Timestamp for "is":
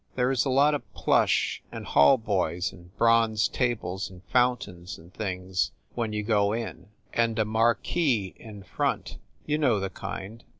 0.31-0.45